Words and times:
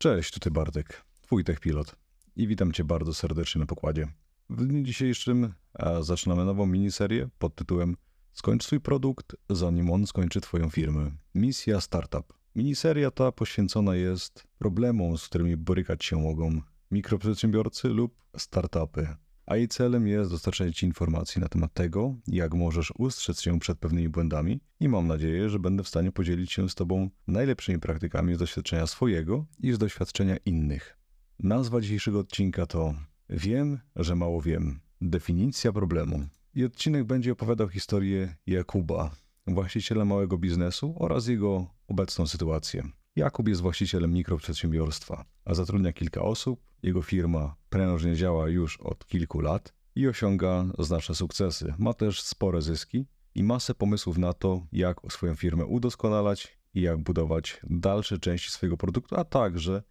Cześć, 0.00 0.32
tutaj 0.32 0.52
Bartek, 0.52 1.04
twój 1.20 1.44
Pilot 1.60 1.96
i 2.36 2.46
witam 2.46 2.72
cię 2.72 2.84
bardzo 2.84 3.14
serdecznie 3.14 3.58
na 3.58 3.66
pokładzie. 3.66 4.08
W 4.50 4.66
dniu 4.66 4.82
dzisiejszym 4.82 5.54
zaczynamy 6.00 6.44
nową 6.44 6.66
miniserię 6.66 7.28
pod 7.38 7.54
tytułem 7.54 7.96
Skończ 8.32 8.64
swój 8.64 8.80
produkt, 8.80 9.36
zanim 9.50 9.90
on 9.90 10.06
skończy 10.06 10.40
twoją 10.40 10.70
firmę. 10.70 11.10
Misja 11.34 11.80
Startup. 11.80 12.32
Miniseria 12.56 13.10
ta 13.10 13.32
poświęcona 13.32 13.94
jest 13.94 14.46
problemom, 14.58 15.18
z 15.18 15.28
którymi 15.28 15.56
borykać 15.56 16.04
się 16.04 16.16
mogą 16.16 16.60
mikroprzedsiębiorcy 16.90 17.88
lub 17.88 18.24
startupy. 18.36 19.16
A 19.48 19.56
jej 19.56 19.68
celem 19.68 20.06
jest 20.06 20.30
dostarczenie 20.30 20.72
Ci 20.72 20.86
informacji 20.86 21.40
na 21.40 21.48
temat 21.48 21.74
tego, 21.74 22.14
jak 22.26 22.54
możesz 22.54 22.92
ustrzec 22.98 23.40
się 23.40 23.58
przed 23.58 23.78
pewnymi 23.78 24.08
błędami 24.08 24.60
i 24.80 24.88
mam 24.88 25.06
nadzieję, 25.06 25.48
że 25.48 25.58
będę 25.58 25.82
w 25.82 25.88
stanie 25.88 26.12
podzielić 26.12 26.52
się 26.52 26.68
z 26.68 26.74
Tobą 26.74 27.10
najlepszymi 27.26 27.78
praktykami 27.78 28.34
z 28.34 28.38
doświadczenia 28.38 28.86
swojego 28.86 29.46
i 29.58 29.72
z 29.72 29.78
doświadczenia 29.78 30.36
innych. 30.44 30.98
Nazwa 31.38 31.80
dzisiejszego 31.80 32.18
odcinka 32.18 32.66
to 32.66 32.94
Wiem, 33.30 33.78
że 33.96 34.14
mało 34.14 34.42
wiem. 34.42 34.80
Definicja 35.00 35.72
problemu. 35.72 36.26
I 36.54 36.64
odcinek 36.64 37.04
będzie 37.04 37.32
opowiadał 37.32 37.68
historię 37.68 38.36
Jakuba, 38.46 39.10
właściciela 39.46 40.04
małego 40.04 40.38
biznesu 40.38 40.94
oraz 40.98 41.26
jego 41.26 41.66
obecną 41.88 42.26
sytuację. 42.26 42.82
Jakub 43.16 43.48
jest 43.48 43.60
właścicielem 43.60 44.12
mikroprzedsiębiorstwa, 44.12 45.24
a 45.44 45.54
zatrudnia 45.54 45.92
kilka 45.92 46.22
osób. 46.22 46.67
Jego 46.82 47.02
firma 47.02 47.56
prężnie 47.70 48.14
działa 48.14 48.48
już 48.48 48.76
od 48.76 49.06
kilku 49.06 49.40
lat 49.40 49.72
i 49.94 50.08
osiąga 50.08 50.64
znaczne 50.78 51.14
sukcesy. 51.14 51.74
Ma 51.78 51.94
też 51.94 52.22
spore 52.22 52.62
zyski 52.62 53.06
i 53.34 53.42
masę 53.42 53.74
pomysłów 53.74 54.18
na 54.18 54.32
to, 54.32 54.66
jak 54.72 55.00
swoją 55.10 55.34
firmę 55.34 55.66
udoskonalać 55.66 56.58
i 56.74 56.80
jak 56.80 56.98
budować 57.02 57.60
dalsze 57.70 58.18
części 58.18 58.50
swojego 58.50 58.76
produktu, 58.76 59.16
a 59.16 59.24
także 59.24 59.82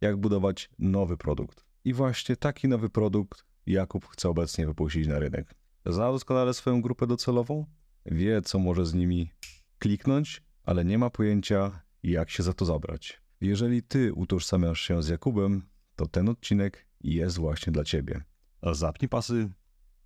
jak 0.00 0.16
budować 0.16 0.70
nowy 0.78 1.16
produkt. 1.16 1.64
I 1.84 1.92
właśnie 1.92 2.36
taki 2.36 2.68
nowy 2.68 2.90
produkt 2.90 3.44
Jakub 3.66 4.06
chce 4.06 4.28
obecnie 4.28 4.66
wypuścić 4.66 5.06
na 5.06 5.18
rynek. 5.18 5.54
Zna 5.86 6.12
doskonale 6.12 6.54
swoją 6.54 6.82
grupę 6.82 7.06
docelową, 7.06 7.66
wie, 8.06 8.42
co 8.42 8.58
może 8.58 8.86
z 8.86 8.94
nimi 8.94 9.30
kliknąć, 9.78 10.42
ale 10.64 10.84
nie 10.84 10.98
ma 10.98 11.10
pojęcia, 11.10 11.82
jak 12.02 12.30
się 12.30 12.42
za 12.42 12.52
to 12.52 12.64
zabrać. 12.64 13.22
Jeżeli 13.40 13.82
ty 13.82 14.14
utożsamiasz 14.14 14.80
się 14.80 15.02
z 15.02 15.08
Jakubem, 15.08 15.62
to 15.96 16.06
ten 16.06 16.28
odcinek 16.28 16.86
jest 17.00 17.38
właśnie 17.38 17.72
dla 17.72 17.84
ciebie. 17.84 18.24
Zapnij 18.62 19.08
pasy 19.08 19.50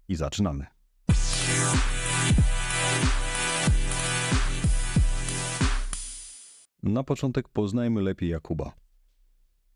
i 0.09 0.17
zaczynamy. 0.17 0.67
Na 6.83 7.05
początek 7.05 7.49
poznajmy 7.49 8.03
lepiej 8.03 8.31
Jakuba. 8.31 8.73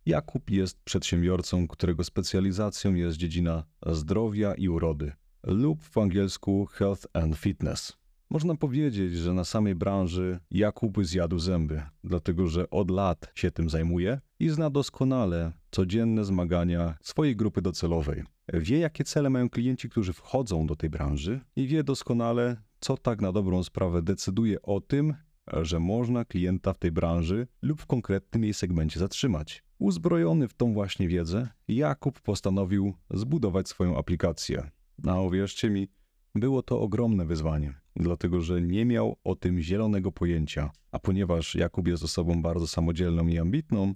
Jakub 0.06 0.50
jest 0.50 0.82
przedsiębiorcą, 0.82 1.68
którego 1.68 2.04
specjalizacją 2.04 2.94
jest 2.94 3.16
dziedzina 3.16 3.64
zdrowia 3.86 4.54
i 4.54 4.68
urody, 4.68 5.12
lub 5.42 5.82
w 5.82 5.98
angielsku 5.98 6.66
health 6.66 7.06
and 7.12 7.36
fitness. 7.36 8.03
Można 8.30 8.54
powiedzieć, 8.54 9.14
że 9.14 9.32
na 9.34 9.44
samej 9.44 9.74
branży 9.74 10.40
Jakub 10.50 11.04
zjadł 11.04 11.38
zęby, 11.38 11.82
dlatego 12.04 12.46
że 12.46 12.70
od 12.70 12.90
lat 12.90 13.32
się 13.34 13.50
tym 13.50 13.70
zajmuje 13.70 14.20
i 14.38 14.48
zna 14.48 14.70
doskonale 14.70 15.52
codzienne 15.70 16.24
zmagania 16.24 16.94
swojej 17.02 17.36
grupy 17.36 17.62
docelowej. 17.62 18.24
Wie, 18.52 18.78
jakie 18.78 19.04
cele 19.04 19.30
mają 19.30 19.50
klienci, 19.50 19.88
którzy 19.88 20.12
wchodzą 20.12 20.66
do 20.66 20.76
tej 20.76 20.90
branży 20.90 21.40
i 21.56 21.66
wie 21.66 21.84
doskonale, 21.84 22.56
co 22.80 22.96
tak 22.96 23.20
na 23.20 23.32
dobrą 23.32 23.62
sprawę 23.62 24.02
decyduje 24.02 24.62
o 24.62 24.80
tym, 24.80 25.14
że 25.52 25.80
można 25.80 26.24
klienta 26.24 26.72
w 26.72 26.78
tej 26.78 26.92
branży 26.92 27.46
lub 27.62 27.82
w 27.82 27.86
konkretnym 27.86 28.44
jej 28.44 28.54
segmencie 28.54 29.00
zatrzymać. 29.00 29.64
Uzbrojony 29.78 30.48
w 30.48 30.54
tą 30.54 30.72
właśnie 30.72 31.08
wiedzę, 31.08 31.48
Jakub 31.68 32.20
postanowił 32.20 32.94
zbudować 33.10 33.68
swoją 33.68 33.98
aplikację. 33.98 34.70
A 35.06 35.20
uwierzcie 35.20 35.70
mi, 35.70 35.88
było 36.34 36.62
to 36.62 36.80
ogromne 36.80 37.26
wyzwanie, 37.26 37.74
dlatego 37.96 38.40
że 38.40 38.62
nie 38.62 38.84
miał 38.84 39.16
o 39.24 39.34
tym 39.34 39.60
zielonego 39.60 40.12
pojęcia, 40.12 40.70
a 40.92 40.98
ponieważ 40.98 41.54
Jakub 41.54 41.88
jest 41.88 42.02
osobą 42.02 42.42
bardzo 42.42 42.66
samodzielną 42.66 43.26
i 43.26 43.38
ambitną, 43.38 43.94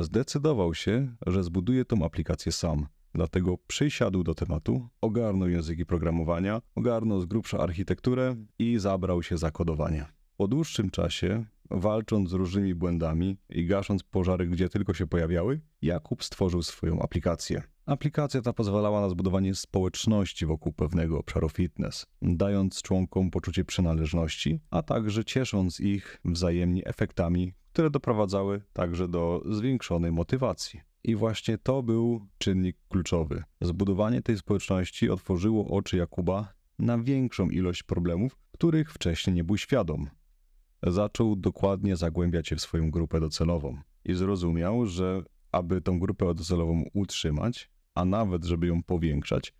zdecydował 0.00 0.74
się, 0.74 1.14
że 1.26 1.44
zbuduje 1.44 1.84
tą 1.84 2.04
aplikację 2.04 2.52
sam. 2.52 2.86
Dlatego 3.14 3.58
przysiadł 3.66 4.22
do 4.22 4.34
tematu, 4.34 4.88
ogarnął 5.00 5.48
języki 5.48 5.86
programowania, 5.86 6.62
ogarnął 6.74 7.20
z 7.20 7.26
grubsza 7.26 7.58
architekturę 7.58 8.36
i 8.58 8.78
zabrał 8.78 9.22
się 9.22 9.38
za 9.38 9.50
kodowanie. 9.50 10.06
Po 10.36 10.48
dłuższym 10.48 10.90
czasie, 10.90 11.44
walcząc 11.70 12.30
z 12.30 12.32
różnymi 12.32 12.74
błędami 12.74 13.38
i 13.48 13.66
gasząc 13.66 14.02
pożary, 14.02 14.46
gdzie 14.46 14.68
tylko 14.68 14.94
się 14.94 15.06
pojawiały, 15.06 15.60
Jakub 15.82 16.24
stworzył 16.24 16.62
swoją 16.62 17.02
aplikację. 17.02 17.62
Aplikacja 17.86 18.42
ta 18.42 18.52
pozwalała 18.52 19.00
na 19.00 19.08
zbudowanie 19.08 19.54
społeczności 19.54 20.46
wokół 20.46 20.72
pewnego 20.72 21.18
obszaru 21.18 21.48
fitness, 21.48 22.06
dając 22.22 22.82
członkom 22.82 23.30
poczucie 23.30 23.64
przynależności, 23.64 24.60
a 24.70 24.82
także 24.82 25.24
ciesząc 25.24 25.80
ich 25.80 26.20
wzajemnie 26.24 26.84
efektami, 26.84 27.52
które 27.72 27.90
doprowadzały 27.90 28.62
także 28.72 29.08
do 29.08 29.42
zwiększonej 29.50 30.12
motywacji. 30.12 30.80
I 31.04 31.16
właśnie 31.16 31.58
to 31.58 31.82
był 31.82 32.26
czynnik 32.38 32.76
kluczowy. 32.88 33.44
Zbudowanie 33.60 34.22
tej 34.22 34.38
społeczności 34.38 35.10
otworzyło 35.10 35.68
oczy 35.76 35.96
Jakuba 35.96 36.52
na 36.78 36.98
większą 36.98 37.50
ilość 37.50 37.82
problemów, 37.82 38.38
których 38.52 38.92
wcześniej 38.92 39.36
nie 39.36 39.44
był 39.44 39.56
świadom. 39.56 40.08
Zaczął 40.82 41.36
dokładnie 41.36 41.96
zagłębiać 41.96 42.48
się 42.48 42.56
w 42.56 42.60
swoją 42.60 42.90
grupę 42.90 43.20
docelową 43.20 43.76
i 44.04 44.14
zrozumiał, 44.14 44.86
że 44.86 45.22
aby 45.52 45.80
tą 45.80 45.98
grupę 45.98 46.34
docelową 46.34 46.84
utrzymać, 46.94 47.70
a 47.94 48.04
nawet 48.04 48.44
żeby 48.44 48.66
ją 48.66 48.82
powiększać, 48.82 49.54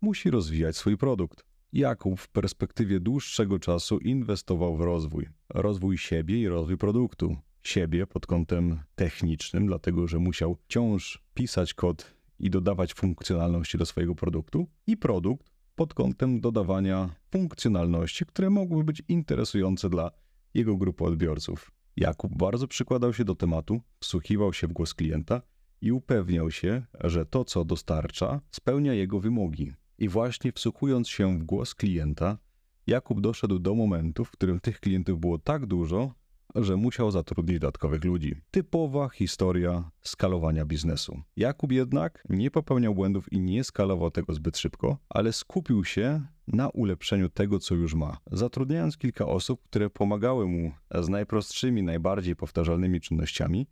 musi 0.00 0.30
rozwijać 0.30 0.76
swój 0.76 0.96
produkt. 0.96 1.44
Jakub 1.72 2.20
w 2.20 2.28
perspektywie 2.28 3.00
dłuższego 3.00 3.58
czasu 3.58 3.98
inwestował 3.98 4.76
w 4.76 4.80
rozwój. 4.80 5.28
Rozwój 5.48 5.98
siebie 5.98 6.40
i 6.40 6.48
rozwój 6.48 6.76
produktu. 6.76 7.36
Siebie 7.62 8.06
pod 8.06 8.26
kątem 8.26 8.80
technicznym, 8.94 9.66
dlatego 9.66 10.08
że 10.08 10.18
musiał 10.18 10.54
wciąż 10.54 11.22
pisać 11.34 11.74
kod 11.74 12.14
i 12.38 12.50
dodawać 12.50 12.94
funkcjonalności 12.94 13.78
do 13.78 13.86
swojego 13.86 14.14
produktu, 14.14 14.66
i 14.86 14.96
produkt 14.96 15.50
pod 15.74 15.94
kątem 15.94 16.40
dodawania 16.40 17.10
funkcjonalności, 17.30 18.26
które 18.26 18.50
mogłyby 18.50 18.84
być 18.84 19.02
interesujące 19.08 19.90
dla 19.90 20.10
jego 20.54 20.76
grupy 20.76 21.04
odbiorców. 21.04 21.70
Jakub 21.96 22.36
bardzo 22.36 22.68
przykładał 22.68 23.12
się 23.12 23.24
do 23.24 23.34
tematu, 23.34 23.80
wsłuchiwał 24.00 24.52
się 24.52 24.66
w 24.66 24.72
głos 24.72 24.94
klienta 24.94 25.42
i 25.80 25.92
upewniał 25.92 26.50
się, 26.50 26.82
że 27.04 27.26
to, 27.26 27.44
co 27.44 27.64
dostarcza, 27.64 28.40
spełnia 28.50 28.94
jego 28.94 29.20
wymogi. 29.20 29.72
I 29.98 30.08
właśnie 30.08 30.52
wsłuchując 30.52 31.08
się 31.08 31.38
w 31.38 31.44
głos 31.44 31.74
klienta, 31.74 32.38
Jakub 32.86 33.20
doszedł 33.20 33.58
do 33.58 33.74
momentu, 33.74 34.24
w 34.24 34.30
którym 34.30 34.60
tych 34.60 34.80
klientów 34.80 35.20
było 35.20 35.38
tak 35.38 35.66
dużo, 35.66 36.14
że 36.54 36.76
musiał 36.76 37.10
zatrudnić 37.10 37.58
dodatkowych 37.58 38.04
ludzi. 38.04 38.34
Typowa 38.50 39.08
historia 39.08 39.90
skalowania 40.02 40.64
biznesu. 40.64 41.22
Jakub 41.36 41.72
jednak 41.72 42.24
nie 42.28 42.50
popełniał 42.50 42.94
błędów 42.94 43.32
i 43.32 43.40
nie 43.40 43.64
skalował 43.64 44.10
tego 44.10 44.34
zbyt 44.34 44.58
szybko, 44.58 44.98
ale 45.08 45.32
skupił 45.32 45.84
się 45.84 46.26
na 46.46 46.68
ulepszeniu 46.68 47.28
tego, 47.28 47.58
co 47.58 47.74
już 47.74 47.94
ma, 47.94 48.18
zatrudniając 48.32 48.96
kilka 48.96 49.26
osób, 49.26 49.62
które 49.62 49.90
pomagały 49.90 50.46
mu 50.46 50.72
z 50.94 51.08
najprostszymi, 51.08 51.82
najbardziej 51.82 52.36
powtarzalnymi 52.36 53.00
czynnościami, 53.00 53.66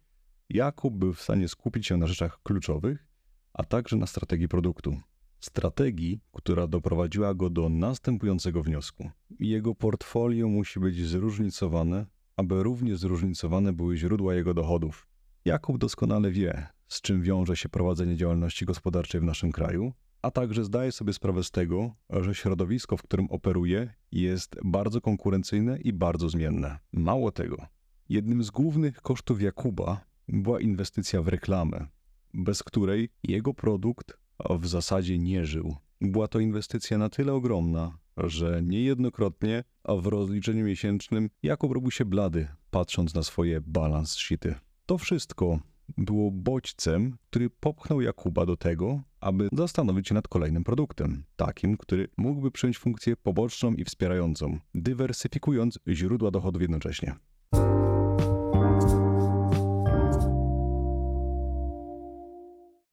Jakub 0.50 0.94
był 0.94 1.12
w 1.12 1.22
stanie 1.22 1.48
skupić 1.48 1.86
się 1.86 1.96
na 1.96 2.06
rzeczach 2.06 2.42
kluczowych, 2.42 3.06
a 3.52 3.64
także 3.64 3.96
na 3.96 4.06
strategii 4.06 4.48
produktu. 4.48 5.00
Strategii, 5.40 6.20
która 6.32 6.66
doprowadziła 6.66 7.34
go 7.34 7.50
do 7.50 7.68
następującego 7.68 8.62
wniosku. 8.62 9.10
Jego 9.40 9.74
portfolio 9.74 10.48
musi 10.48 10.80
być 10.80 11.06
zróżnicowane, 11.06 12.06
aby 12.38 12.62
równie 12.62 12.96
zróżnicowane 12.96 13.72
były 13.72 13.96
źródła 13.96 14.34
jego 14.34 14.54
dochodów. 14.54 15.06
Jakub 15.44 15.78
doskonale 15.78 16.30
wie, 16.30 16.66
z 16.88 17.00
czym 17.00 17.22
wiąże 17.22 17.56
się 17.56 17.68
prowadzenie 17.68 18.16
działalności 18.16 18.64
gospodarczej 18.64 19.20
w 19.20 19.24
naszym 19.24 19.52
kraju, 19.52 19.92
a 20.22 20.30
także 20.30 20.64
zdaje 20.64 20.92
sobie 20.92 21.12
sprawę 21.12 21.44
z 21.44 21.50
tego, 21.50 21.94
że 22.10 22.34
środowisko, 22.34 22.96
w 22.96 23.02
którym 23.02 23.26
operuje, 23.30 23.94
jest 24.12 24.56
bardzo 24.64 25.00
konkurencyjne 25.00 25.78
i 25.78 25.92
bardzo 25.92 26.28
zmienne. 26.28 26.78
Mało 26.92 27.32
tego, 27.32 27.66
jednym 28.08 28.44
z 28.44 28.50
głównych 28.50 29.02
kosztów 29.02 29.42
Jakuba 29.42 30.00
była 30.28 30.60
inwestycja 30.60 31.22
w 31.22 31.28
reklamę, 31.28 31.86
bez 32.34 32.62
której 32.62 33.08
jego 33.22 33.54
produkt 33.54 34.18
w 34.50 34.66
zasadzie 34.66 35.18
nie 35.18 35.46
żył. 35.46 35.76
Była 36.00 36.28
to 36.28 36.40
inwestycja 36.40 36.98
na 36.98 37.08
tyle 37.08 37.32
ogromna, 37.32 37.98
że 38.16 38.60
niejednokrotnie 38.62 39.64
w 39.88 40.06
rozliczeniu 40.06 40.64
miesięcznym 40.64 41.30
Jakub 41.42 41.72
robił 41.72 41.90
się 41.90 42.04
blady, 42.04 42.48
patrząc 42.70 43.14
na 43.14 43.22
swoje 43.22 43.60
balans 43.60 44.16
sheety. 44.16 44.54
To 44.86 44.98
wszystko 44.98 45.58
było 45.96 46.30
bodźcem, 46.30 47.16
który 47.30 47.50
popchnął 47.50 48.00
Jakuba 48.00 48.46
do 48.46 48.56
tego, 48.56 49.02
aby 49.20 49.48
zastanowić 49.52 50.08
się 50.08 50.14
nad 50.14 50.28
kolejnym 50.28 50.64
produktem, 50.64 51.24
takim, 51.36 51.76
który 51.76 52.08
mógłby 52.16 52.50
przyjąć 52.50 52.78
funkcję 52.78 53.16
poboczną 53.16 53.74
i 53.74 53.84
wspierającą, 53.84 54.58
dywersyfikując 54.74 55.78
źródła 55.88 56.30
dochodów 56.30 56.62
jednocześnie. 56.62 57.14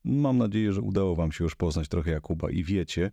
Mam 0.07 0.37
nadzieję, 0.37 0.73
że 0.73 0.81
udało 0.81 1.15
Wam 1.15 1.31
się 1.31 1.43
już 1.43 1.55
poznać 1.55 1.87
trochę 1.87 2.11
Jakuba 2.11 2.51
i 2.51 2.63
wiecie, 2.63 3.11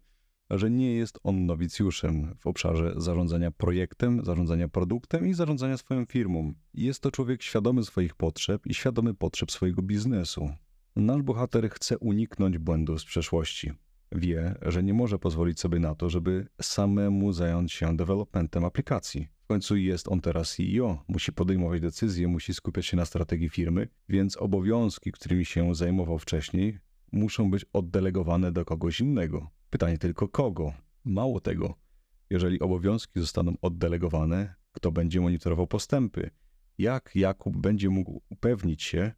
że 0.50 0.70
nie 0.70 0.94
jest 0.94 1.18
on 1.22 1.46
nowicjuszem 1.46 2.34
w 2.38 2.46
obszarze 2.46 2.94
zarządzania 2.96 3.50
projektem, 3.50 4.24
zarządzania 4.24 4.68
produktem 4.68 5.26
i 5.26 5.34
zarządzania 5.34 5.76
swoją 5.76 6.04
firmą. 6.04 6.54
Jest 6.74 7.00
to 7.00 7.10
człowiek 7.10 7.42
świadomy 7.42 7.84
swoich 7.84 8.14
potrzeb 8.14 8.66
i 8.66 8.74
świadomy 8.74 9.14
potrzeb 9.14 9.50
swojego 9.50 9.82
biznesu. 9.82 10.50
Nasz 10.96 11.22
bohater 11.22 11.70
chce 11.70 11.98
uniknąć 11.98 12.58
błędów 12.58 13.00
z 13.00 13.04
przeszłości. 13.04 13.72
Wie, 14.12 14.54
że 14.62 14.82
nie 14.82 14.94
może 14.94 15.18
pozwolić 15.18 15.60
sobie 15.60 15.78
na 15.78 15.94
to, 15.94 16.10
żeby 16.10 16.46
samemu 16.62 17.32
zająć 17.32 17.72
się 17.72 17.96
developmentem 17.96 18.64
aplikacji. 18.64 19.28
W 19.42 19.46
końcu 19.46 19.76
jest 19.76 20.08
on 20.08 20.20
teraz 20.20 20.56
CEO, 20.56 21.04
musi 21.08 21.32
podejmować 21.32 21.80
decyzje, 21.80 22.28
musi 22.28 22.54
skupiać 22.54 22.86
się 22.86 22.96
na 22.96 23.04
strategii 23.04 23.48
firmy, 23.48 23.88
więc 24.08 24.36
obowiązki, 24.36 25.12
którymi 25.12 25.44
się 25.44 25.74
zajmował 25.74 26.18
wcześniej, 26.18 26.78
muszą 27.12 27.50
być 27.50 27.66
oddelegowane 27.72 28.52
do 28.52 28.64
kogoś 28.64 29.00
innego. 29.00 29.50
Pytanie 29.70 29.98
tylko 29.98 30.28
kogo? 30.28 30.72
Mało 31.04 31.40
tego, 31.40 31.74
jeżeli 32.30 32.60
obowiązki 32.60 33.20
zostaną 33.20 33.54
oddelegowane, 33.62 34.54
kto 34.72 34.92
będzie 34.92 35.20
monitorował 35.20 35.66
postępy? 35.66 36.30
Jak 36.78 37.10
Jakub 37.14 37.56
będzie 37.56 37.90
mógł 37.90 38.22
upewnić 38.30 38.82
się, 38.82 39.12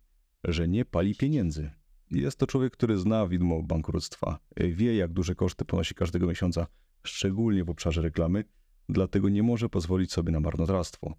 że 0.44 0.68
nie 0.68 0.84
pali 0.84 1.14
pieniędzy? 1.14 1.70
Jest 2.10 2.38
to 2.38 2.46
człowiek, 2.46 2.72
który 2.72 2.98
zna 2.98 3.26
widmo 3.26 3.62
bankructwa, 3.62 4.38
wie 4.56 4.96
jak 4.96 5.12
duże 5.12 5.34
koszty 5.34 5.64
ponosi 5.64 5.94
każdego 5.94 6.26
miesiąca, 6.26 6.66
szczególnie 7.02 7.64
w 7.64 7.70
obszarze 7.70 8.02
reklamy, 8.02 8.44
dlatego 8.88 9.28
nie 9.28 9.42
może 9.42 9.68
pozwolić 9.68 10.12
sobie 10.12 10.32
na 10.32 10.40
marnotrawstwo. 10.40 11.14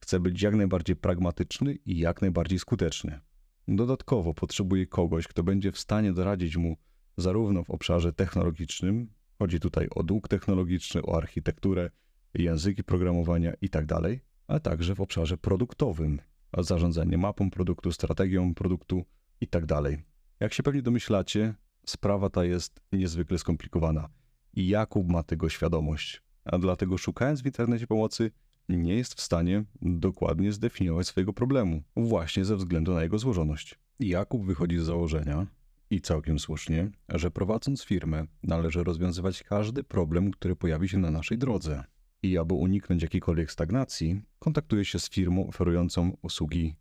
Chce 0.00 0.20
być 0.20 0.42
jak 0.42 0.54
najbardziej 0.54 0.96
pragmatyczny 0.96 1.74
i 1.86 1.98
jak 1.98 2.22
najbardziej 2.22 2.58
skuteczny. 2.58 3.20
Dodatkowo 3.68 4.34
potrzebuje 4.34 4.86
kogoś, 4.86 5.26
kto 5.28 5.42
będzie 5.42 5.72
w 5.72 5.78
stanie 5.78 6.12
doradzić 6.12 6.56
mu 6.56 6.76
zarówno 7.16 7.64
w 7.64 7.70
obszarze 7.70 8.12
technologicznym, 8.12 9.08
chodzi 9.38 9.60
tutaj 9.60 9.88
o 9.90 10.02
dług 10.02 10.28
technologiczny, 10.28 11.02
o 11.02 11.16
architekturę, 11.16 11.90
języki 12.34 12.84
programowania 12.84 13.52
itd., 13.60 13.86
tak 13.86 14.02
ale 14.46 14.60
także 14.60 14.94
w 14.94 15.00
obszarze 15.00 15.36
produktowym, 15.36 16.20
zarządzanie 16.58 17.18
mapą 17.18 17.50
produktu, 17.50 17.92
strategią 17.92 18.54
produktu 18.54 19.04
itd. 19.40 19.66
Tak 19.66 20.00
Jak 20.40 20.54
się 20.54 20.62
pewnie 20.62 20.82
domyślacie, 20.82 21.54
sprawa 21.86 22.30
ta 22.30 22.44
jest 22.44 22.80
niezwykle 22.92 23.38
skomplikowana 23.38 24.08
i 24.54 24.68
Jakub 24.68 25.08
ma 25.08 25.22
tego 25.22 25.48
świadomość, 25.48 26.22
a 26.46 26.58
dlatego 26.58 26.98
szukając 26.98 27.42
w 27.42 27.46
internecie 27.46 27.86
pomocy, 27.86 28.30
nie 28.68 28.94
jest 28.94 29.14
w 29.14 29.20
stanie 29.20 29.64
dokładnie 29.82 30.52
zdefiniować 30.52 31.06
swojego 31.06 31.32
problemu, 31.32 31.82
właśnie 31.96 32.44
ze 32.44 32.56
względu 32.56 32.94
na 32.94 33.02
jego 33.02 33.18
złożoność. 33.18 33.78
Jakub 34.00 34.46
wychodzi 34.46 34.78
z 34.78 34.82
założenia, 34.82 35.46
i 35.90 36.00
całkiem 36.00 36.38
słusznie, 36.38 36.90
że 37.08 37.30
prowadząc 37.30 37.84
firmę, 37.84 38.26
należy 38.42 38.84
rozwiązywać 38.84 39.42
każdy 39.42 39.84
problem, 39.84 40.30
który 40.30 40.56
pojawi 40.56 40.88
się 40.88 40.98
na 40.98 41.10
naszej 41.10 41.38
drodze. 41.38 41.84
I 42.22 42.38
aby 42.38 42.54
uniknąć 42.54 43.02
jakiejkolwiek 43.02 43.52
stagnacji, 43.52 44.22
kontaktuje 44.38 44.84
się 44.84 44.98
z 44.98 45.10
firmą 45.10 45.48
oferującą 45.48 46.16
usługi 46.22 46.74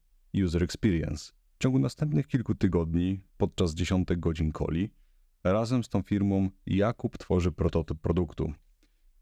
User 0.45 0.63
Experience. 0.63 1.33
W 1.59 1.63
ciągu 1.63 1.79
następnych 1.79 2.27
kilku 2.27 2.55
tygodni, 2.55 3.19
podczas 3.37 3.73
dziesiątek 3.73 4.19
godzin 4.19 4.51
coli, 4.51 4.89
razem 5.43 5.83
z 5.83 5.89
tą 5.89 6.01
firmą 6.01 6.49
Jakub 6.65 7.17
tworzy 7.17 7.51
prototyp 7.51 7.99
produktu. 7.99 8.53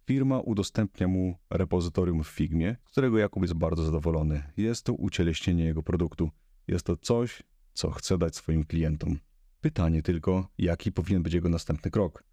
Firma 0.05 0.39
udostępnia 0.39 1.07
mu 1.07 1.37
repozytorium 1.49 2.23
w 2.23 2.27
Figmie, 2.27 2.75
z 2.85 2.91
którego 2.91 3.17
Jakub 3.17 3.43
jest 3.43 3.53
bardzo 3.53 3.83
zadowolony. 3.83 4.43
Jest 4.57 4.85
to 4.85 4.93
ucieleśnienie 4.93 5.65
jego 5.65 5.83
produktu. 5.83 6.29
Jest 6.67 6.85
to 6.85 6.97
coś, 6.97 7.43
co 7.73 7.91
chce 7.91 8.17
dać 8.17 8.35
swoim 8.35 8.65
klientom. 8.65 9.19
Pytanie 9.61 10.01
tylko, 10.01 10.47
jaki 10.57 10.91
powinien 10.91 11.23
być 11.23 11.33
jego 11.33 11.49
następny 11.49 11.91
krok. 11.91 12.23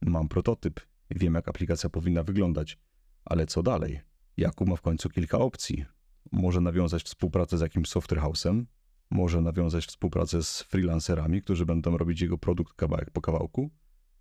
Mam 0.00 0.28
prototyp, 0.28 0.80
wiem 1.10 1.34
jak 1.34 1.48
aplikacja 1.48 1.90
powinna 1.90 2.22
wyglądać, 2.22 2.78
ale 3.24 3.46
co 3.46 3.62
dalej? 3.62 4.00
Jakub 4.36 4.68
ma 4.68 4.76
w 4.76 4.82
końcu 4.82 5.08
kilka 5.08 5.38
opcji. 5.38 5.84
Może 6.32 6.60
nawiązać 6.60 7.02
współpracę 7.02 7.58
z 7.58 7.60
jakimś 7.60 7.88
software 7.88 8.20
house'em, 8.20 8.64
może 9.10 9.40
nawiązać 9.40 9.86
współpracę 9.86 10.42
z 10.42 10.62
freelancerami, 10.62 11.42
którzy 11.42 11.66
będą 11.66 11.96
robić 11.96 12.20
jego 12.20 12.38
produkt 12.38 12.74
kawałek 12.74 13.10
po 13.10 13.20
kawałku, 13.20 13.70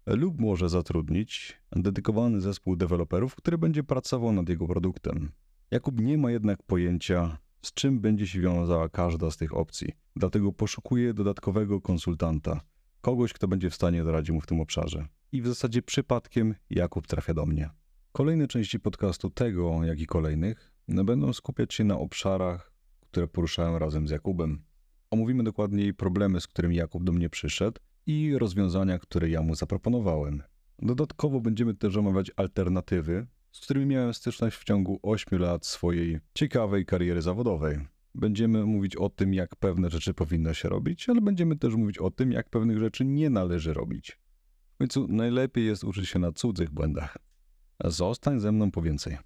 lub 0.06 0.40
może 0.40 0.70
zatrudnić 0.70 1.62
dedykowany 1.72 2.42
zespół 2.42 2.76
deweloperów, 2.76 3.36
który 3.36 3.58
będzie 3.58 3.84
pracował 3.84 4.32
nad 4.32 4.50
jego 4.50 4.68
produktem. 4.68 5.32
Jakub 5.72 6.02
nie 6.02 6.18
ma 6.18 6.32
jednak 6.32 6.64
pojęcia, 6.64 7.38
z 7.62 7.74
czym 7.74 8.00
będzie 8.00 8.28
się 8.28 8.42
wiązała 8.42 8.90
każda 8.90 9.32
z 9.32 9.38
tych 9.38 9.58
opcji. 9.58 9.92
Dlatego 10.16 10.52
poszukuję 10.52 11.14
dodatkowego 11.14 11.82
konsultanta, 11.82 12.62
kogoś, 13.02 13.34
kto 13.34 13.48
będzie 13.48 13.70
w 13.70 13.76
stanie 13.76 14.04
doradzić 14.04 14.32
mu 14.32 14.42
w 14.42 14.48
tym 14.48 14.62
obszarze. 14.62 15.08
I 15.32 15.42
w 15.42 15.48
zasadzie 15.48 15.82
przypadkiem 15.82 16.56
Jakub 16.70 17.08
trafia 17.08 17.34
do 17.34 17.46
mnie. 17.46 17.70
Kolejne 18.12 18.48
części 18.48 18.80
podcastu 18.80 19.30
tego, 19.30 19.84
jak 19.84 20.00
i 20.00 20.06
kolejnych, 20.06 20.72
będą 20.88 21.34
skupiać 21.34 21.74
się 21.74 21.84
na 21.84 21.98
obszarach, 21.98 22.72
które 23.02 23.28
poruszałem 23.28 23.76
razem 23.76 24.08
z 24.08 24.12
Jakubem. 24.12 24.64
Omówimy 25.12 25.44
dokładniej 25.44 25.94
problemy, 25.94 26.42
z 26.42 26.48
którymi 26.48 26.76
Jakub 26.76 27.04
do 27.04 27.12
mnie 27.12 27.30
przyszedł 27.30 27.82
i 28.06 28.38
rozwiązania, 28.38 29.00
które 29.00 29.30
ja 29.30 29.42
mu 29.42 29.56
zaproponowałem. 29.56 30.44
Dodatkowo 30.80 31.42
będziemy 31.42 31.74
też 31.74 31.98
omawiać 31.98 32.32
alternatywy, 32.36 33.28
z 33.52 33.60
którymi 33.60 33.86
miałem 33.86 34.14
styczność 34.14 34.58
w 34.58 34.64
ciągu 34.64 35.00
8 35.04 35.40
lat 35.40 35.66
swojej 35.66 36.20
ciekawej 36.34 36.86
kariery 36.86 37.22
zawodowej. 37.22 37.80
Będziemy 38.16 38.66
mówić 38.66 38.96
o 38.96 39.10
tym, 39.10 39.34
jak 39.34 39.56
pewne 39.56 39.90
rzeczy 39.90 40.14
powinno 40.14 40.54
się 40.54 40.70
robić, 40.70 41.10
ale 41.10 41.22
będziemy 41.22 41.58
też 41.58 41.76
mówić 41.76 41.98
o 41.98 42.12
tym, 42.12 42.32
jak 42.32 42.50
pewnych 42.50 42.80
rzeczy 42.80 43.06
nie 43.06 43.30
należy 43.30 43.74
robić. 43.74 44.20
W 44.76 44.78
końcu 44.78 45.08
najlepiej 45.08 45.66
jest 45.66 45.84
uczyć 45.84 46.10
się 46.10 46.20
na 46.20 46.32
cudzych 46.32 46.72
błędach. 46.72 47.18
Zostań 47.84 48.40
ze 48.40 48.52
mną 48.52 48.72
po 48.72 48.82
więcej. 48.82 49.18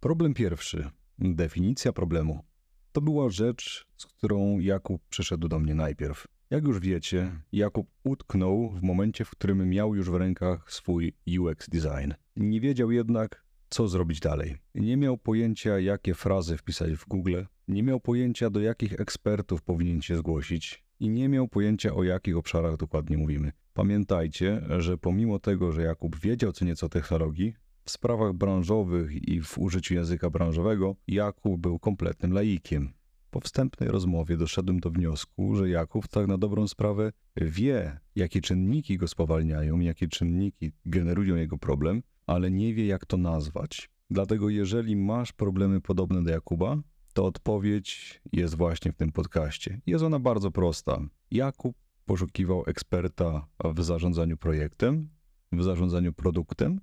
Problem 0.00 0.34
pierwszy. 0.34 0.90
Definicja 1.18 1.92
problemu. 1.92 2.49
To 2.92 3.00
była 3.00 3.30
rzecz, 3.30 3.86
z 3.96 4.06
którą 4.06 4.58
Jakub 4.58 5.02
przyszedł 5.08 5.48
do 5.48 5.58
mnie 5.58 5.74
najpierw. 5.74 6.26
Jak 6.50 6.64
już 6.64 6.80
wiecie, 6.80 7.32
Jakub 7.52 7.90
utknął 8.04 8.70
w 8.70 8.82
momencie, 8.82 9.24
w 9.24 9.30
którym 9.30 9.68
miał 9.68 9.94
już 9.94 10.10
w 10.10 10.14
rękach 10.14 10.72
swój 10.72 11.12
UX 11.38 11.68
design. 11.68 12.12
Nie 12.36 12.60
wiedział 12.60 12.90
jednak, 12.90 13.44
co 13.68 13.88
zrobić 13.88 14.20
dalej. 14.20 14.56
Nie 14.74 14.96
miał 14.96 15.18
pojęcia, 15.18 15.78
jakie 15.78 16.14
frazy 16.14 16.56
wpisać 16.56 16.92
w 16.92 17.08
Google, 17.08 17.42
nie 17.68 17.82
miał 17.82 18.00
pojęcia, 18.00 18.50
do 18.50 18.60
jakich 18.60 19.00
ekspertów 19.00 19.62
powinien 19.62 20.02
się 20.02 20.16
zgłosić 20.16 20.84
i 21.00 21.08
nie 21.08 21.28
miał 21.28 21.48
pojęcia, 21.48 21.94
o 21.94 22.04
jakich 22.04 22.36
obszarach 22.36 22.76
dokładnie 22.76 23.18
mówimy. 23.18 23.52
Pamiętajcie, 23.74 24.62
że 24.78 24.98
pomimo 24.98 25.38
tego, 25.38 25.72
że 25.72 25.82
Jakub 25.82 26.16
wiedział 26.16 26.52
co 26.52 26.64
nieco 26.64 26.88
technologii, 26.88 27.54
w 27.84 27.90
sprawach 27.90 28.32
branżowych 28.32 29.28
i 29.28 29.40
w 29.42 29.58
użyciu 29.58 29.94
języka 29.94 30.30
branżowego 30.30 30.96
Jakub 31.06 31.60
był 31.60 31.78
kompletnym 31.78 32.32
laikiem. 32.32 32.92
Po 33.30 33.40
wstępnej 33.40 33.88
rozmowie 33.88 34.36
doszedłem 34.36 34.80
do 34.80 34.90
wniosku, 34.90 35.54
że 35.54 35.68
Jakub 35.68 36.08
tak 36.08 36.26
na 36.26 36.38
dobrą 36.38 36.68
sprawę 36.68 37.12
wie, 37.36 38.00
jakie 38.16 38.40
czynniki 38.40 38.98
go 38.98 39.08
spowalniają, 39.08 39.80
jakie 39.80 40.08
czynniki 40.08 40.72
generują 40.86 41.36
jego 41.36 41.58
problem, 41.58 42.02
ale 42.26 42.50
nie 42.50 42.74
wie, 42.74 42.86
jak 42.86 43.06
to 43.06 43.16
nazwać. 43.16 43.90
Dlatego, 44.10 44.48
jeżeli 44.48 44.96
masz 44.96 45.32
problemy 45.32 45.80
podobne 45.80 46.24
do 46.24 46.30
Jakuba, 46.30 46.76
to 47.12 47.24
odpowiedź 47.24 48.20
jest 48.32 48.56
właśnie 48.56 48.92
w 48.92 48.96
tym 48.96 49.12
podcaście. 49.12 49.80
Jest 49.86 50.04
ona 50.04 50.18
bardzo 50.18 50.50
prosta. 50.50 51.00
Jakub 51.30 51.76
poszukiwał 52.06 52.64
eksperta 52.66 53.46
w 53.64 53.82
zarządzaniu 53.82 54.36
projektem, 54.36 55.08
w 55.52 55.62
zarządzaniu 55.62 56.12
produktem 56.12 56.80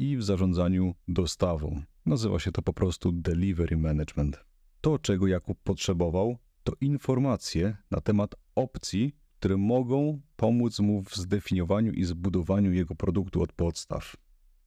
i 0.00 0.16
w 0.16 0.22
zarządzaniu 0.22 0.94
dostawą. 1.08 1.82
Nazywa 2.06 2.38
się 2.38 2.52
to 2.52 2.62
po 2.62 2.72
prostu 2.72 3.12
delivery 3.12 3.76
management. 3.76 4.44
To, 4.80 4.98
czego 4.98 5.26
Jakub 5.26 5.58
potrzebował, 5.64 6.36
to 6.64 6.72
informacje 6.80 7.76
na 7.90 8.00
temat 8.00 8.34
opcji, 8.54 9.16
które 9.38 9.56
mogą 9.56 10.20
pomóc 10.36 10.80
mu 10.80 11.02
w 11.02 11.16
zdefiniowaniu 11.16 11.92
i 11.92 12.04
zbudowaniu 12.04 12.72
jego 12.72 12.94
produktu 12.94 13.42
od 13.42 13.52
podstaw. 13.52 14.16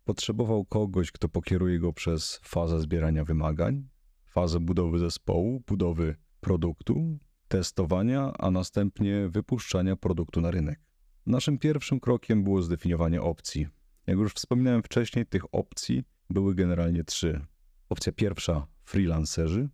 Potrzebował 0.06 0.66
kogoś, 0.66 1.12
kto 1.12 1.30
pokieruje 1.30 1.80
go 1.80 1.94
przez 1.94 2.40
fazę 2.44 2.80
zbierania 2.80 3.24
wymagań, 3.24 3.88
fazę 4.26 4.60
budowy 4.60 5.00
zespołu, 5.00 5.64
budowy 5.68 6.16
produktu, 6.40 7.18
testowania, 7.48 8.34
a 8.40 8.52
następnie 8.52 9.30
wypuszczania 9.30 9.96
produktu 9.96 10.42
na 10.42 10.52
rynek. 10.52 10.80
Naszym 11.26 11.58
pierwszym 11.58 12.00
krokiem 12.00 12.44
było 12.44 12.62
zdefiniowanie 12.62 13.22
opcji. 13.22 13.68
Jak 14.08 14.18
już 14.18 14.34
wspominałem 14.34 14.84
wcześniej, 14.84 15.26
tych 15.26 15.54
opcji 15.56 16.04
były 16.30 16.56
generalnie 16.56 17.04
trzy. 17.04 17.46
Opcja 17.90 18.12
pierwsza 18.12 18.68
freelancerzy, 18.84 19.70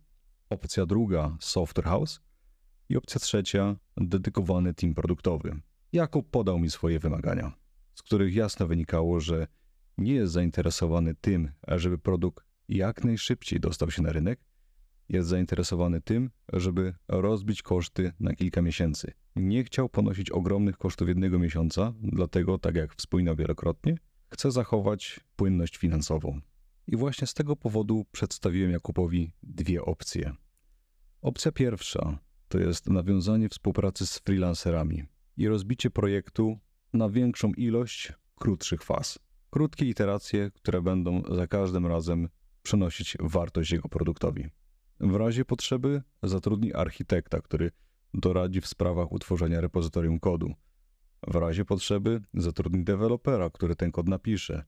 opcja 0.50 0.86
druga 0.86 1.36
software 1.40 1.84
house 1.84 2.20
i 2.88 2.96
opcja 2.96 3.20
trzecia 3.20 3.76
dedykowany 3.96 4.74
team 4.74 4.94
produktowy. 4.94 5.60
Jakub 5.92 6.30
podał 6.30 6.58
mi 6.58 6.70
swoje 6.70 6.98
wymagania, 6.98 7.52
z 7.94 8.02
których 8.02 8.34
jasno 8.34 8.66
wynikało, 8.66 9.20
że 9.20 9.46
nie 9.98 10.12
jest 10.12 10.32
zainteresowany 10.32 11.14
tym, 11.14 11.52
żeby 11.68 11.98
produkt 11.98 12.44
jak 12.68 13.04
najszybciej 13.04 13.60
dostał 13.60 13.90
się 13.90 14.02
na 14.02 14.12
rynek, 14.12 14.40
jest 15.08 15.28
zainteresowany 15.28 16.00
tym, 16.00 16.30
żeby 16.52 16.94
rozbić 17.08 17.62
koszty 17.62 18.12
na 18.20 18.34
kilka 18.34 18.62
miesięcy. 18.62 19.12
Nie 19.36 19.64
chciał 19.64 19.88
ponosić 19.88 20.30
ogromnych 20.30 20.78
kosztów 20.78 21.08
jednego 21.08 21.38
miesiąca, 21.38 21.92
dlatego, 22.02 22.58
tak 22.58 22.74
jak 22.74 22.94
wspominał 22.94 23.36
wielokrotnie, 23.36 23.96
chce 24.30 24.50
zachować 24.50 25.20
płynność 25.36 25.76
finansową. 25.76 26.40
I 26.86 26.96
właśnie 26.96 27.26
z 27.26 27.34
tego 27.34 27.56
powodu 27.56 28.06
przedstawiłem 28.12 28.70
Jakubowi 28.70 29.32
dwie 29.42 29.82
opcje. 29.82 30.32
Opcja 31.22 31.52
pierwsza 31.52 32.18
to 32.48 32.58
jest 32.58 32.88
nawiązanie 32.88 33.48
współpracy 33.48 34.06
z 34.06 34.18
freelancerami 34.18 35.04
i 35.36 35.48
rozbicie 35.48 35.90
projektu 35.90 36.58
na 36.92 37.08
większą 37.08 37.52
ilość 37.52 38.12
krótszych 38.34 38.82
faz. 38.82 39.18
Krótkie 39.50 39.84
iteracje, 39.84 40.50
które 40.50 40.82
będą 40.82 41.22
za 41.34 41.46
każdym 41.46 41.86
razem 41.86 42.28
przynosić 42.62 43.16
wartość 43.20 43.70
jego 43.70 43.88
produktowi. 43.88 44.48
W 45.00 45.14
razie 45.14 45.44
potrzeby 45.44 46.02
zatrudni 46.22 46.74
architekta, 46.74 47.40
który 47.40 47.70
doradzi 48.14 48.60
w 48.60 48.66
sprawach 48.66 49.12
utworzenia 49.12 49.60
repozytorium 49.60 50.20
kodu. 50.20 50.54
W 51.26 51.34
razie 51.34 51.64
potrzeby 51.64 52.20
zatrudni 52.34 52.84
dewelopera, 52.84 53.50
który 53.50 53.76
ten 53.76 53.92
kod 53.92 54.08
napisze. 54.08 54.64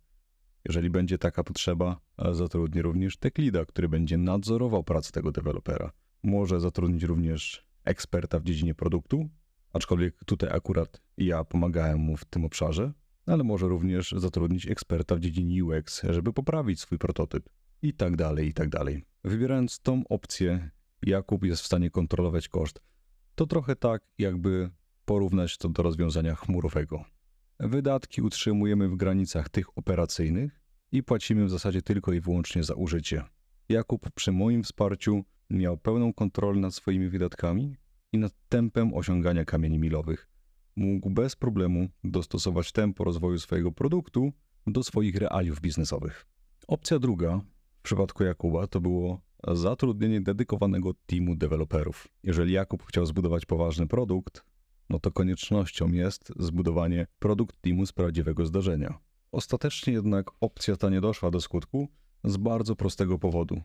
Jeżeli 0.64 0.90
będzie 0.90 1.18
taka 1.18 1.44
potrzeba, 1.44 2.00
zatrudni 2.32 2.82
również 2.82 3.16
tech 3.16 3.32
który 3.68 3.88
będzie 3.88 4.18
nadzorował 4.18 4.84
pracę 4.84 5.12
tego 5.12 5.32
dewelopera. 5.32 5.92
Może 6.22 6.60
zatrudnić 6.60 7.02
również 7.02 7.66
eksperta 7.84 8.40
w 8.40 8.44
dziedzinie 8.44 8.74
produktu, 8.74 9.28
aczkolwiek 9.72 10.24
tutaj 10.24 10.50
akurat 10.52 11.02
ja 11.16 11.44
pomagałem 11.44 11.98
mu 11.98 12.16
w 12.16 12.24
tym 12.24 12.44
obszarze, 12.44 12.92
ale 13.26 13.44
może 13.44 13.68
również 13.68 14.14
zatrudnić 14.16 14.66
eksperta 14.66 15.16
w 15.16 15.20
dziedzinie 15.20 15.64
UX, 15.64 16.02
żeby 16.10 16.32
poprawić 16.32 16.80
swój 16.80 16.98
prototyp 16.98 17.48
i 17.82 17.94
tak 17.94 18.16
dalej, 18.16 18.48
i 18.48 18.54
tak 18.54 18.68
dalej. 18.68 19.04
Wybierając 19.24 19.80
tą 19.80 20.02
opcję, 20.08 20.70
Jakub 21.02 21.44
jest 21.44 21.62
w 21.62 21.66
stanie 21.66 21.90
kontrolować 21.90 22.48
koszt. 22.48 22.82
To 23.34 23.46
trochę 23.46 23.76
tak, 23.76 24.02
jakby 24.18 24.70
porównać 25.12 25.58
to 25.58 25.68
do 25.68 25.82
rozwiązania 25.82 26.34
chmurowego. 26.34 27.04
Wydatki 27.60 28.22
utrzymujemy 28.22 28.88
w 28.88 28.96
granicach 28.96 29.48
tych 29.48 29.78
operacyjnych 29.78 30.60
i 30.92 31.02
płacimy 31.02 31.44
w 31.44 31.50
zasadzie 31.50 31.82
tylko 31.82 32.12
i 32.12 32.20
wyłącznie 32.20 32.62
za 32.62 32.74
użycie. 32.74 33.24
Jakub 33.68 34.10
przy 34.10 34.32
moim 34.32 34.62
wsparciu 34.62 35.24
miał 35.50 35.78
pełną 35.78 36.12
kontrolę 36.12 36.60
nad 36.60 36.74
swoimi 36.74 37.08
wydatkami 37.08 37.76
i 38.12 38.18
nad 38.18 38.32
tempem 38.48 38.94
osiągania 38.94 39.44
kamieni 39.44 39.78
milowych. 39.78 40.28
Mógł 40.76 41.10
bez 41.10 41.36
problemu 41.36 41.88
dostosować 42.04 42.72
tempo 42.72 43.04
rozwoju 43.04 43.38
swojego 43.38 43.72
produktu 43.72 44.32
do 44.66 44.82
swoich 44.82 45.16
realiów 45.16 45.60
biznesowych. 45.60 46.26
Opcja 46.68 46.98
druga 46.98 47.40
w 47.78 47.82
przypadku 47.82 48.24
Jakuba 48.24 48.66
to 48.66 48.80
było 48.80 49.20
zatrudnienie 49.48 50.20
dedykowanego 50.20 50.94
teamu 51.06 51.36
deweloperów. 51.36 52.08
Jeżeli 52.22 52.52
Jakub 52.52 52.86
chciał 52.86 53.06
zbudować 53.06 53.46
poważny 53.46 53.86
produkt, 53.86 54.51
no 54.90 54.98
to 54.98 55.10
koniecznością 55.10 55.92
jest 55.92 56.32
zbudowanie 56.38 57.06
produkt 57.18 57.56
teamu 57.60 57.86
z 57.86 57.92
prawdziwego 57.92 58.46
zdarzenia. 58.46 58.98
Ostatecznie 59.32 59.92
jednak 59.92 60.30
opcja 60.40 60.76
ta 60.76 60.90
nie 60.90 61.00
doszła 61.00 61.30
do 61.30 61.40
skutku 61.40 61.88
z 62.24 62.36
bardzo 62.36 62.76
prostego 62.76 63.18
powodu. 63.18 63.62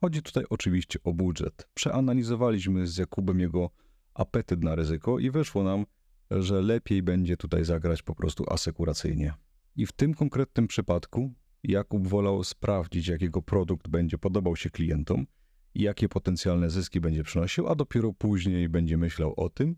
Chodzi 0.00 0.22
tutaj 0.22 0.44
oczywiście 0.50 0.98
o 1.04 1.12
budżet. 1.12 1.68
Przeanalizowaliśmy 1.74 2.86
z 2.86 2.96
Jakubem 2.96 3.40
jego 3.40 3.70
apetyt 4.14 4.64
na 4.64 4.74
ryzyko 4.74 5.18
i 5.18 5.30
wyszło 5.30 5.64
nam, 5.64 5.86
że 6.30 6.62
lepiej 6.62 7.02
będzie 7.02 7.36
tutaj 7.36 7.64
zagrać 7.64 8.02
po 8.02 8.14
prostu 8.14 8.44
asekuracyjnie. 8.50 9.34
I 9.76 9.86
w 9.86 9.92
tym 9.92 10.14
konkretnym 10.14 10.66
przypadku 10.66 11.32
Jakub 11.62 12.08
wolał 12.08 12.44
sprawdzić, 12.44 13.08
jakiego 13.08 13.42
produkt 13.42 13.88
będzie 13.88 14.18
podobał 14.18 14.56
się 14.56 14.70
klientom 14.70 15.26
i 15.74 15.82
jakie 15.82 16.08
potencjalne 16.08 16.70
zyski 16.70 17.00
będzie 17.00 17.24
przynosił, 17.24 17.68
a 17.68 17.74
dopiero 17.74 18.12
później 18.12 18.68
będzie 18.68 18.96
myślał 18.96 19.34
o 19.36 19.48
tym, 19.48 19.76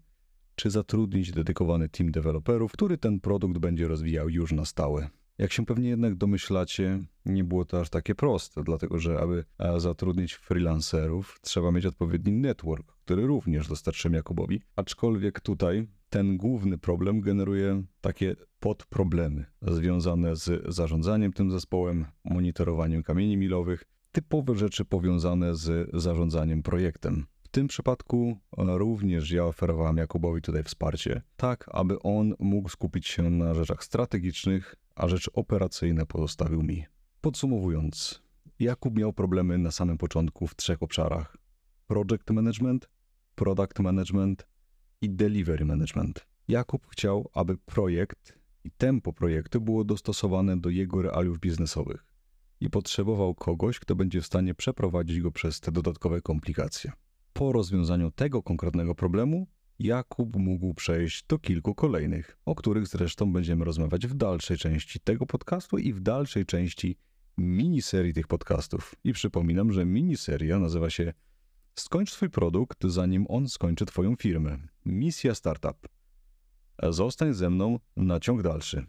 czy 0.59 0.71
zatrudnić 0.71 1.33
dedykowany 1.33 1.89
team 1.89 2.11
deweloperów, 2.11 2.73
który 2.73 2.99
ten 2.99 3.21
produkt 3.21 3.59
będzie 3.59 3.89
rozwijał 3.89 4.29
już 4.29 4.53
na 4.53 4.65
stałe. 4.65 5.09
Jak 5.39 5.53
się 5.53 5.67
pewnie 5.67 5.89
jednak 5.89 6.15
domyślacie, 6.15 7.05
nie 7.27 7.45
było 7.45 7.65
to 7.65 7.81
aż 7.81 7.91
takie 7.91 8.15
proste, 8.15 8.63
dlatego 8.63 8.99
że 8.99 9.21
aby 9.21 9.45
e, 9.59 9.81
zatrudnić 9.81 10.35
freelancerów, 10.35 11.39
trzeba 11.43 11.73
mieć 11.73 11.87
odpowiedni 11.87 12.33
network, 12.33 12.93
który 13.05 13.27
również 13.27 13.69
dostarczyłem 13.69 14.15
Jakubowi. 14.15 14.63
Aczkolwiek 14.77 15.41
tutaj 15.41 15.89
ten 16.11 16.37
główny 16.37 16.79
problem 16.79 17.21
generuje 17.21 17.83
takie 18.01 18.37
podproblemy 18.61 19.45
związane 19.63 20.37
z 20.37 20.75
zarządzaniem 20.75 21.33
tym 21.33 21.51
zespołem, 21.51 22.05
monitorowaniem 22.25 23.03
kamieni 23.03 23.37
milowych, 23.37 23.85
typowe 24.13 24.55
rzeczy 24.55 24.85
powiązane 24.85 25.55
z 25.55 25.91
zarządzaniem 25.93 26.63
projektem. 26.63 27.27
W 27.49 27.51
tym 27.51 27.69
przypadku 27.69 28.37
również 28.57 29.31
ja 29.31 29.45
oferowałem 29.45 29.97
Jakubowi 29.97 30.43
tutaj 30.43 30.63
wsparcie, 30.65 31.23
tak 31.37 31.65
aby 31.73 31.99
on 32.03 32.35
mógł 32.39 32.69
skupić 32.69 33.07
się 33.07 33.31
na 33.31 33.55
rzeczach 33.55 33.85
strategicznych, 33.85 34.75
a 34.95 35.09
rzeczy 35.09 35.33
operacyjne 35.33 36.07
pozostawił 36.07 36.63
mi. 36.63 36.85
Podsumowując, 37.21 38.23
Jakub 38.59 38.99
miał 38.99 39.13
problemy 39.13 39.59
na 39.59 39.71
samym 39.71 39.99
początku 39.99 40.47
w 40.47 40.57
trzech 40.57 40.83
obszarach: 40.83 41.37
project 41.87 42.31
management, 42.31 42.89
product 43.35 43.79
management 43.79 44.47
i 45.01 45.11
delivery 45.11 45.65
management. 45.65 46.27
Jakub 46.49 46.87
chciał, 46.87 47.31
aby 47.35 47.57
projekt 47.57 48.39
i 48.65 48.71
tempo 48.71 49.13
projektu 49.13 49.61
było 49.61 49.85
dostosowane 49.85 50.61
do 50.61 50.71
jego 50.71 51.03
realiów 51.03 51.39
biznesowych 51.39 52.05
i 52.61 52.71
potrzebował 52.71 53.35
kogoś, 53.35 53.79
kto 53.79 53.95
będzie 53.95 54.21
w 54.21 54.27
stanie 54.27 54.55
przeprowadzić 54.55 55.21
go 55.21 55.31
przez 55.31 55.61
te 55.61 55.73
dodatkowe 55.73 56.21
komplikacje. 56.21 56.93
Po 57.39 57.53
rozwiązaniu 57.53 58.11
tego 58.11 58.43
konkretnego 58.43 58.95
problemu, 58.95 59.47
Jakub 59.79 60.37
mógł 60.37 60.75
przejść 60.75 61.25
do 61.29 61.39
kilku 61.39 61.75
kolejnych, 61.75 62.39
o 62.45 62.55
których 62.55 62.87
zresztą 62.87 63.33
będziemy 63.33 63.65
rozmawiać 63.65 64.07
w 64.07 64.15
dalszej 64.15 64.57
części 64.57 65.01
tego 65.01 65.27
podcastu 65.27 65.79
i 65.79 65.93
w 65.93 66.01
dalszej 66.01 66.47
części 66.47 66.97
miniserii 67.37 68.15
tych 68.15 68.27
podcastów. 68.27 68.95
I 69.05 69.13
przypominam, 69.13 69.73
że 69.73 69.85
miniseria 69.85 70.59
nazywa 70.59 70.91
się 70.91 71.13
Skończ 71.75 72.13
swój 72.13 72.31
produkt, 72.31 72.85
zanim 72.85 73.27
on 73.29 73.49
skończy 73.49 73.87
Twoją 73.87 74.17
firmę. 74.17 74.59
Misja 74.87 75.35
Startup. 75.35 75.89
Zostań 76.83 77.35
ze 77.35 77.51
mną 77.51 77.79
na 77.97 78.21
ciąg 78.21 78.43
dalszy. 78.43 78.87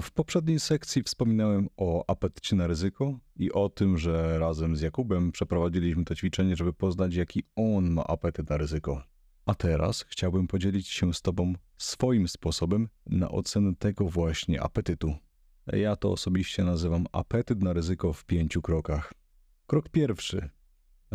W 0.00 0.10
poprzedniej 0.10 0.60
sekcji 0.60 1.02
wspominałem 1.02 1.68
o 1.76 2.04
apetycie 2.10 2.56
na 2.56 2.66
ryzyko 2.66 3.18
i 3.36 3.52
o 3.52 3.68
tym, 3.68 3.98
że 3.98 4.38
razem 4.38 4.76
z 4.76 4.80
Jakubem 4.80 5.32
przeprowadziliśmy 5.32 6.04
to 6.04 6.14
ćwiczenie, 6.14 6.56
żeby 6.56 6.72
poznać, 6.72 7.14
jaki 7.14 7.44
on 7.56 7.90
ma 7.90 8.04
apetyt 8.04 8.50
na 8.50 8.56
ryzyko. 8.56 9.02
A 9.46 9.54
teraz 9.54 10.04
chciałbym 10.08 10.46
podzielić 10.46 10.88
się 10.88 11.14
z 11.14 11.22
Tobą 11.22 11.54
swoim 11.78 12.28
sposobem 12.28 12.88
na 13.06 13.30
ocenę 13.30 13.74
tego 13.78 14.04
właśnie 14.04 14.62
apetytu. 14.62 15.14
Ja 15.66 15.96
to 15.96 16.12
osobiście 16.12 16.64
nazywam 16.64 17.06
apetyt 17.12 17.62
na 17.62 17.72
ryzyko 17.72 18.12
w 18.12 18.24
pięciu 18.24 18.62
krokach. 18.62 19.12
Krok 19.66 19.88
pierwszy. 19.88 20.50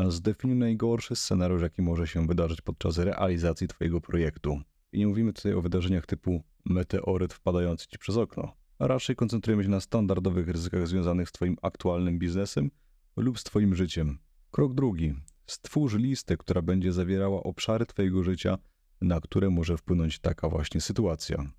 Zdefiniuj 0.07 0.57
najgorszy 0.57 1.15
scenariusz, 1.15 1.61
jaki 1.61 1.81
może 1.81 2.07
się 2.07 2.27
wydarzyć 2.27 2.61
podczas 2.61 2.97
realizacji 2.97 3.67
Twojego 3.67 4.01
projektu. 4.01 4.61
I 4.91 4.99
nie 4.99 5.07
mówimy 5.07 5.33
tutaj 5.33 5.53
o 5.53 5.61
wydarzeniach 5.61 6.05
typu 6.05 6.43
meteoryt 6.65 7.33
wpadający 7.33 7.87
Ci 7.87 7.97
przez 7.97 8.17
okno. 8.17 8.64
A 8.79 8.87
raczej 8.87 9.15
koncentrujemy 9.15 9.63
się 9.63 9.69
na 9.69 9.79
standardowych 9.79 10.47
ryzykach 10.47 10.87
związanych 10.87 11.29
z 11.29 11.31
Twoim 11.31 11.57
aktualnym 11.61 12.19
biznesem 12.19 12.71
lub 13.15 13.39
z 13.39 13.43
Twoim 13.43 13.75
życiem. 13.75 14.19
Krok 14.51 14.73
drugi. 14.73 15.15
Stwórz 15.47 15.93
listę, 15.93 16.37
która 16.37 16.61
będzie 16.61 16.93
zawierała 16.93 17.43
obszary 17.43 17.85
Twojego 17.85 18.23
życia, 18.23 18.57
na 19.01 19.21
które 19.21 19.49
może 19.49 19.77
wpłynąć 19.77 20.19
taka 20.19 20.49
właśnie 20.49 20.81
sytuacja. 20.81 21.51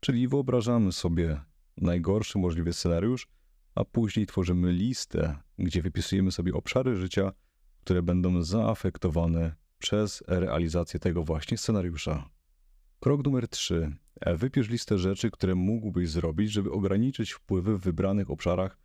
Czyli 0.00 0.28
wyobrażamy 0.28 0.92
sobie 0.92 1.40
najgorszy 1.76 2.38
możliwy 2.38 2.72
scenariusz, 2.72 3.28
a 3.74 3.84
później 3.84 4.26
tworzymy 4.26 4.72
listę, 4.72 5.36
gdzie 5.58 5.82
wypisujemy 5.82 6.32
sobie 6.32 6.54
obszary 6.54 6.96
życia, 6.96 7.32
które 7.80 8.02
będą 8.02 8.42
zaafektowane 8.42 9.54
przez 9.78 10.22
realizację 10.26 11.00
tego 11.00 11.22
właśnie 11.22 11.58
scenariusza. 11.58 12.30
Krok 13.00 13.24
numer 13.24 13.48
3. 13.48 13.96
Wypisz 14.26 14.68
listę 14.68 14.98
rzeczy, 14.98 15.30
które 15.30 15.54
mógłbyś 15.54 16.10
zrobić, 16.10 16.52
żeby 16.52 16.70
ograniczyć 16.70 17.32
wpływy 17.32 17.78
w 17.78 17.80
wybranych 17.80 18.30
obszarach 18.30 18.78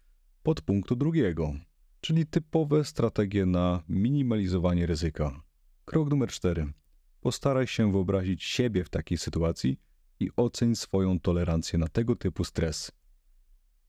pod 0.44 0.62
punktu 0.62 0.96
drugiego, 0.96 1.53
czyli 2.01 2.25
typowe 2.25 2.84
strategie 2.84 3.46
na 3.46 3.84
minimalizowanie 3.89 4.86
ryzyka. 4.86 5.41
Krok 5.86 6.10
numer 6.10 6.29
4. 6.29 6.74
Postaraj 7.22 7.67
się 7.67 7.91
wyobrazić 7.91 8.44
siebie 8.44 8.84
w 8.84 8.89
takiej 8.89 9.17
sytuacji 9.17 9.79
i 10.20 10.29
oceń 10.36 10.75
swoją 10.75 11.20
tolerancję 11.20 11.79
na 11.79 11.88
tego 11.88 12.15
typu 12.15 12.44
stres. 12.44 12.91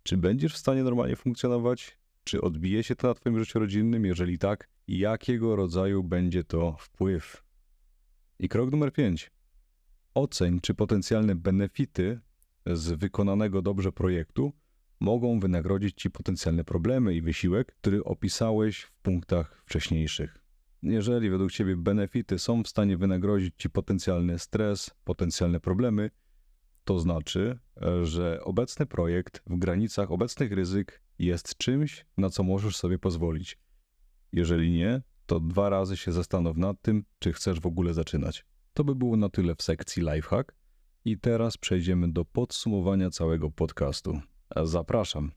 Czy 0.02 0.16
będziesz 0.16 0.54
w 0.54 0.58
stanie 0.58 0.82
normalnie 0.82 1.16
funkcjonować? 1.16 1.98
Czy 2.24 2.40
odbije 2.40 2.84
się 2.84 2.96
to 2.96 3.08
na 3.08 3.14
Twoim 3.14 3.38
życiu 3.38 3.58
rodzinnym? 3.58 4.04
Jeżeli 4.04 4.38
tak, 4.38 4.68
jakiego 4.88 5.56
rodzaju 5.56 6.02
będzie 6.02 6.44
to 6.44 6.76
wpływ? 6.78 7.42
I 8.38 8.48
krok 8.48 8.70
numer 8.70 8.92
5. 8.92 9.30
Oceń, 10.16 10.60
czy 10.60 10.74
potencjalne 10.74 11.34
benefity 11.34 12.20
z 12.66 12.92
wykonanego 12.92 13.62
dobrze 13.62 13.92
projektu 13.92 14.52
mogą 15.00 15.40
wynagrodzić 15.40 16.02
Ci 16.02 16.10
potencjalne 16.10 16.64
problemy 16.64 17.14
i 17.14 17.22
wysiłek, 17.22 17.76
który 17.76 18.04
opisałeś 18.04 18.80
w 18.80 18.92
punktach 18.92 19.62
wcześniejszych. 19.66 20.38
Jeżeli 20.82 21.30
według 21.30 21.52
Ciebie 21.52 21.76
benefity 21.76 22.38
są 22.38 22.62
w 22.62 22.68
stanie 22.68 22.96
wynagrodzić 22.96 23.54
Ci 23.58 23.70
potencjalny 23.70 24.38
stres, 24.38 24.90
potencjalne 25.04 25.60
problemy, 25.60 26.10
to 26.84 26.98
znaczy, 26.98 27.58
że 28.02 28.40
obecny 28.44 28.86
projekt 28.86 29.42
w 29.46 29.58
granicach 29.58 30.10
obecnych 30.10 30.52
ryzyk 30.52 31.02
jest 31.18 31.56
czymś, 31.56 32.06
na 32.16 32.30
co 32.30 32.42
możesz 32.42 32.76
sobie 32.76 32.98
pozwolić. 32.98 33.58
Jeżeli 34.32 34.70
nie, 34.70 35.02
to 35.26 35.40
dwa 35.40 35.68
razy 35.68 35.96
się 35.96 36.12
zastanów 36.12 36.56
nad 36.56 36.82
tym, 36.82 37.04
czy 37.18 37.32
chcesz 37.32 37.60
w 37.60 37.66
ogóle 37.66 37.94
zaczynać. 37.94 38.44
To 38.76 38.84
by 38.84 38.94
było 38.94 39.16
na 39.16 39.28
tyle 39.28 39.54
w 39.54 39.62
sekcji 39.62 40.02
Lifehack. 40.02 40.54
I 41.04 41.18
teraz 41.18 41.56
przejdziemy 41.56 42.12
do 42.12 42.24
podsumowania 42.24 43.10
całego 43.10 43.50
podcastu. 43.50 44.20
Zapraszam. 44.62 45.32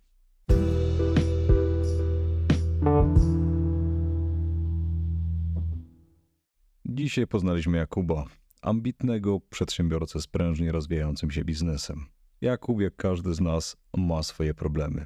Dzisiaj 6.86 7.28
poznaliśmy 7.28 7.78
Jakuba, 7.78 8.26
ambitnego 8.62 9.40
przedsiębiorcę 9.40 10.22
z 10.22 10.28
prężnie 10.28 10.72
rozwijającym 10.72 11.32
się 11.32 11.44
biznesem. 11.44 12.06
Jakub, 12.42 12.82
jak 12.82 12.96
każdy 12.96 13.34
z 13.34 13.42
nas, 13.42 13.78
ma 13.98 14.24
swoje 14.24 14.54
problemy. 14.54 15.06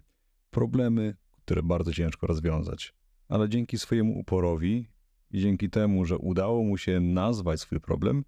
Problemy, 0.51 1.15
które 1.31 1.63
bardzo 1.63 1.93
ciężko 1.93 2.27
rozwiązać. 2.27 2.93
Ale 3.29 3.49
dzięki 3.49 3.77
swojemu 3.77 4.19
uporowi 4.19 4.92
i 5.33 5.39
dzięki 5.39 5.69
temu, 5.69 6.05
że 6.05 6.17
udało 6.17 6.63
mu 6.63 6.77
się 6.77 6.99
nazwać 6.99 7.59
swój 7.59 7.79
problem, 7.79 8.23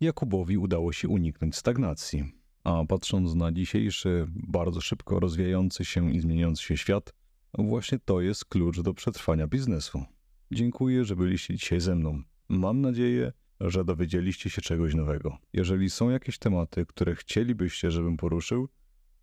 Jakubowi 0.00 0.58
udało 0.58 0.92
się 0.92 1.08
uniknąć 1.08 1.56
stagnacji. 1.56 2.24
A 2.64 2.84
patrząc 2.88 3.34
na 3.34 3.52
dzisiejszy, 3.52 4.26
bardzo 4.28 4.80
szybko 4.80 5.20
rozwijający 5.20 5.84
się 5.84 6.12
i 6.12 6.20
zmieniający 6.20 6.62
się 6.62 6.76
świat, 6.76 7.14
właśnie 7.58 7.98
to 7.98 8.20
jest 8.20 8.44
klucz 8.44 8.80
do 8.80 8.94
przetrwania 8.94 9.46
biznesu. 9.46 10.04
Dziękuję, 10.52 11.04
że 11.04 11.16
byliście 11.16 11.54
dzisiaj 11.54 11.80
ze 11.80 11.94
mną. 11.94 12.22
Mam 12.48 12.80
nadzieję, 12.80 13.32
że 13.60 13.84
dowiedzieliście 13.84 14.50
się 14.50 14.62
czegoś 14.62 14.94
nowego. 14.94 15.38
Jeżeli 15.52 15.90
są 15.90 16.10
jakieś 16.10 16.38
tematy, 16.38 16.86
które 16.86 17.14
chcielibyście, 17.14 17.90
żebym 17.90 18.16
poruszył, 18.16 18.68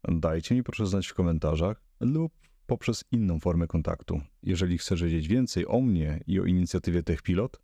dajcie 0.04 0.56
mi 0.56 0.64
proszę 0.64 0.86
znać 0.86 1.08
w 1.08 1.14
komentarzach 1.14 1.84
lub 2.00 2.32
poprzez 2.70 3.04
inną 3.12 3.40
formę 3.40 3.68
kontaktu. 3.68 4.22
Jeżeli 4.44 4.78
chcesz 4.78 5.04
wiedzieć 5.04 5.28
więcej 5.28 5.68
o 5.68 5.82
mnie 5.82 6.24
i 6.28 6.40
o 6.40 6.46
inicjatywie 6.46 7.04
TechPilot, 7.04 7.62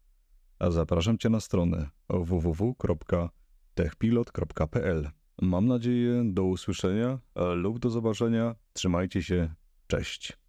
zapraszam 0.70 1.18
Cię 1.18 1.30
na 1.30 1.40
stronę 1.40 1.90
www.techpilot.pl. 2.10 5.10
Mam 5.42 5.68
nadzieję 5.68 6.24
do 6.26 6.44
usłyszenia 6.44 7.20
lub 7.56 7.80
do 7.80 7.90
zobaczenia. 7.90 8.56
Trzymajcie 8.74 9.24
się. 9.24 9.54
Cześć. 9.88 10.45